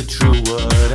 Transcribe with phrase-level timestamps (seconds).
[0.00, 0.89] the true word.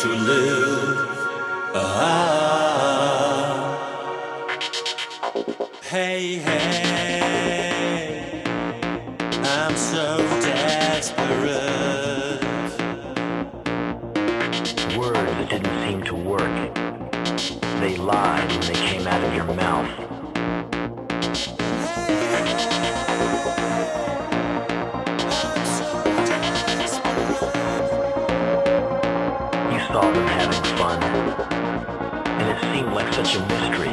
[0.00, 0.96] to live.
[1.74, 3.20] Ah.
[5.82, 7.62] Hey, hey,
[9.42, 11.20] I'm so desperate.
[14.96, 16.74] Words didn't seem to work.
[17.80, 20.19] They lied when they came out of your mouth.
[33.22, 33.89] such a mystery.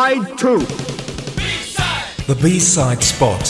[0.00, 0.58] This is side two.
[2.26, 3.42] The B-side spot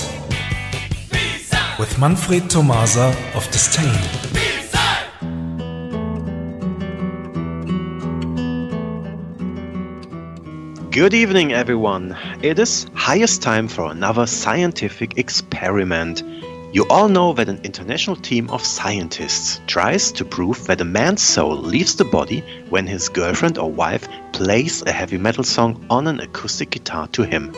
[1.78, 3.94] with Manfred Tomasa of Disdain.
[10.90, 12.16] Good evening, everyone.
[12.42, 16.24] It is highest time for another scientific experiment.
[16.72, 21.20] You all know that an international team of scientists tries to prove that a man's
[21.20, 26.06] soul leaves the body when his girlfriend or wife plays a heavy metal song on
[26.06, 27.52] an acoustic guitar to him.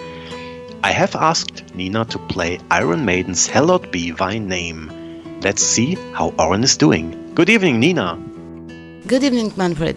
[0.83, 4.91] I have asked Nina to play Iron Maiden's Hallowed Be Thy Name.
[5.43, 7.35] Let's see how Oren is doing.
[7.35, 8.17] Good evening, Nina.
[9.07, 9.97] Good evening, Manfred.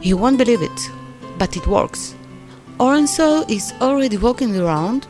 [0.00, 0.90] You won't believe it,
[1.38, 2.14] but it works.
[2.78, 5.08] Oren's soul is already walking around,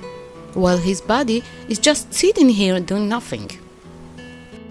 [0.55, 3.51] while his body is just sitting here doing nothing.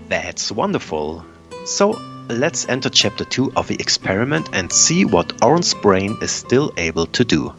[0.10, 1.26] That's wonderful.
[1.66, 1.92] So
[2.30, 7.06] let's enter chapter 2 of the experiment and see what Oren's brain is still able
[7.08, 7.54] to do.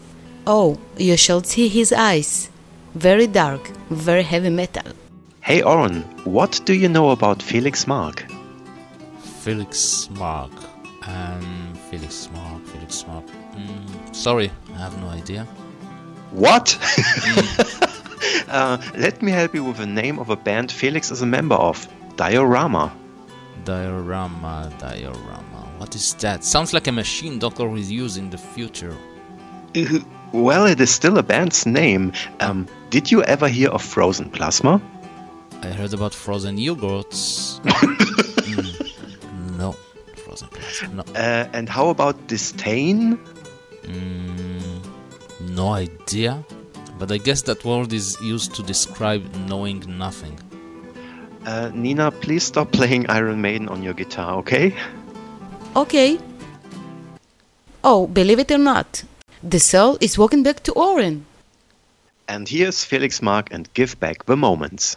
[0.47, 2.50] Oh, you shall see his eyes.
[2.94, 4.93] Very dark, very heavy metal.
[5.41, 8.25] Hey Oren, what do you know about Felix Marc?
[9.43, 10.53] Felix Marc.
[11.06, 13.26] Um, Felix Marc, Felix Marc.
[13.55, 15.44] Mm, sorry, I have no idea.
[16.31, 16.79] What?
[18.48, 21.54] uh, let me help you with the name of a band Felix is a member
[21.56, 21.86] of
[22.16, 22.92] Diorama.
[23.64, 25.69] Diorama, diorama.
[25.78, 26.44] What is that?
[26.44, 28.94] Sounds like a machine Doctor will use in the future.
[29.76, 30.00] Uh,
[30.32, 32.12] Well, it is still a band's name.
[32.40, 34.80] Um, did you ever hear of Frozen Plasma?
[35.62, 37.60] I heard about frozen yogurts.
[37.62, 39.72] Mm, no,
[40.25, 40.88] frozen plasma.
[40.94, 43.16] No, Uh, and how about Disdain?
[43.84, 44.80] mm,
[45.40, 46.44] no idea.
[46.99, 50.38] But I guess that word is used to describe knowing nothing.
[51.44, 54.75] Uh, Nina, please stop playing Iron Maiden on your guitar, okay?
[55.76, 56.19] Okay.
[57.82, 59.05] Oh, believe it or not,
[59.43, 61.26] the soul is walking back to Oren.
[62.26, 64.97] And here's Felix Marc and Give Back the Moments.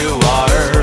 [0.00, 0.79] You are.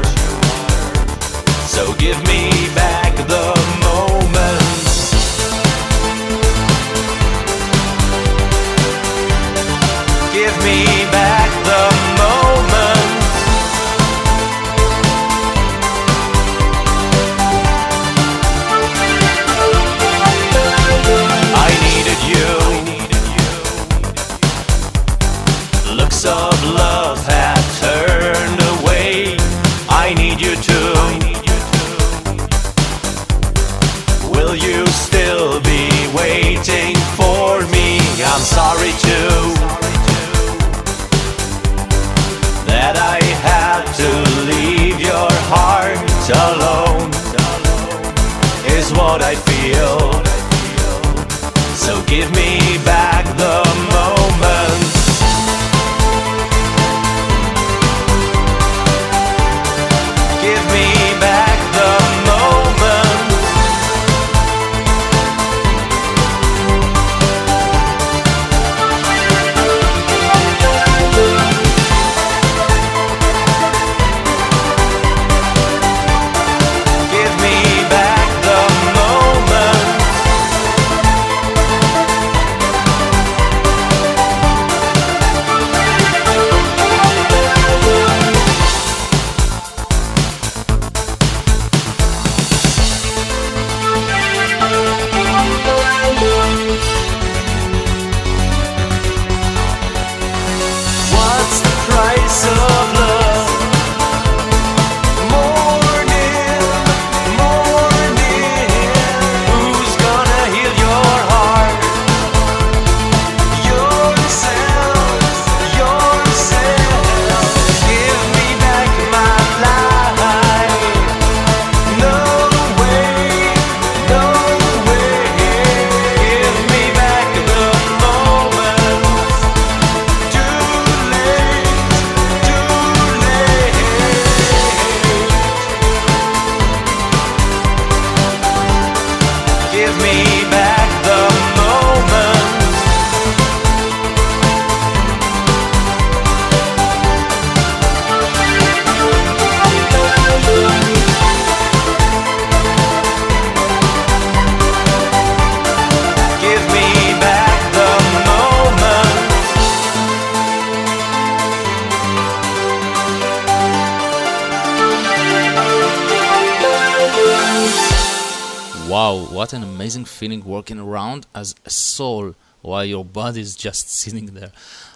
[169.37, 174.25] What an amazing feeling working around as a soul while your body is just sitting
[174.33, 174.51] there.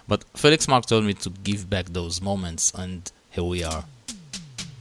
[0.08, 3.84] But Felix Marc told me to give back those moments, and here we are.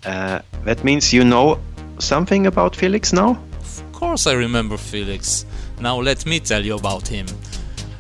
[0.04, 1.60] Uh, that means you know
[2.00, 3.40] something about Felix now?
[3.60, 5.46] Of course, I remember Felix.
[5.80, 7.28] Now let me tell you about him.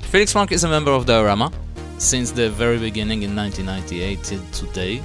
[0.09, 1.51] Felix Marc is a member of Diorama
[1.99, 4.99] since the very beginning in 1998 till today,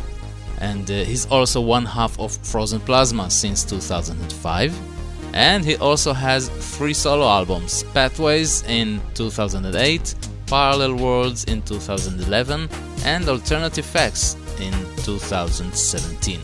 [0.63, 4.96] and uh, he's also one half of Frozen Plasma since 2005.
[5.33, 10.15] And he also has three solo albums Pathways in 2008,
[10.47, 12.69] Parallel Worlds in 2011,
[13.05, 14.73] and Alternative Facts in
[15.05, 16.41] 2017.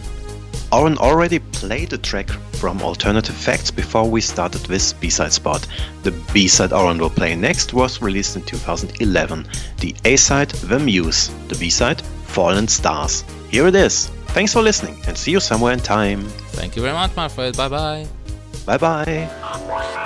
[0.73, 5.67] Oren already played a track from Alternative Facts before we started this B-side spot.
[6.03, 9.47] The B-side Oren will play next was released in 2011.
[9.81, 11.29] The A-side The Muse.
[11.49, 13.25] The B-side Fallen Stars.
[13.51, 14.07] Here it is.
[14.29, 16.25] Thanks for listening and see you somewhere in time.
[16.53, 17.55] Thank you very much, Manfred.
[17.55, 18.07] Bye bye.
[18.65, 19.99] Bye bye.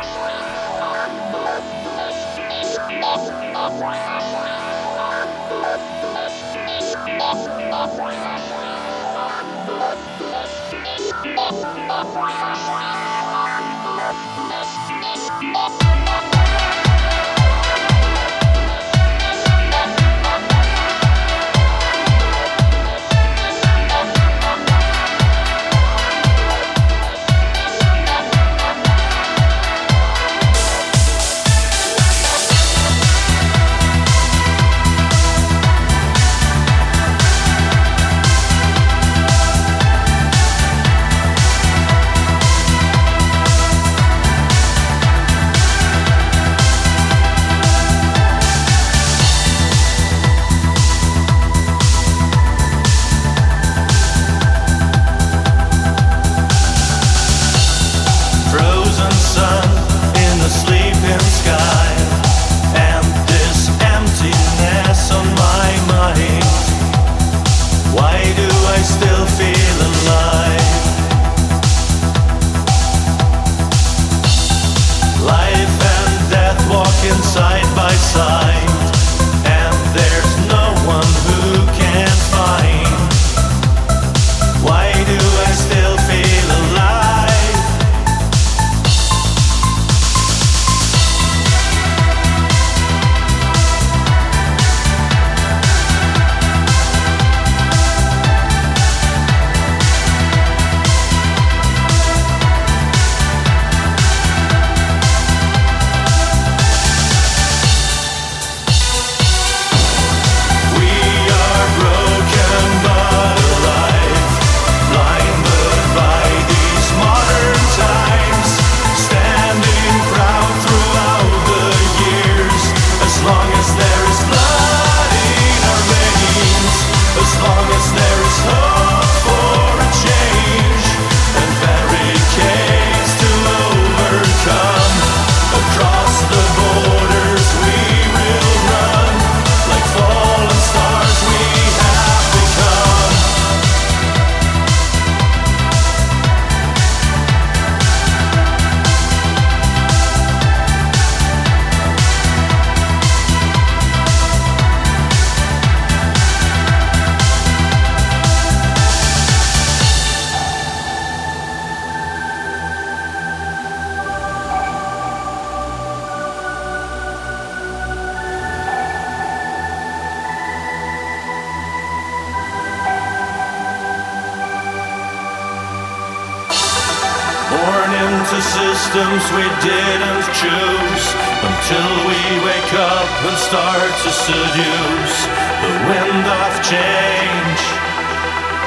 [178.96, 181.06] We didn't choose
[181.44, 185.16] Until we wake up and start to seduce
[185.60, 187.60] The wind of change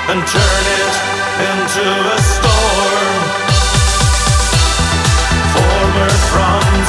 [0.05, 0.95] And turn it
[1.39, 3.17] into a storm.
[5.55, 6.88] Former fronts